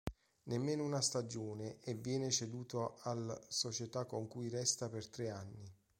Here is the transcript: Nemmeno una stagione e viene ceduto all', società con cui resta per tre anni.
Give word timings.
Nemmeno 0.45 0.83
una 0.83 0.99
stagione 0.99 1.77
e 1.81 1.93
viene 1.93 2.31
ceduto 2.31 2.97
all', 3.03 3.39
società 3.49 4.05
con 4.05 4.27
cui 4.27 4.49
resta 4.49 4.89
per 4.89 5.07
tre 5.07 5.29
anni. 5.29 5.71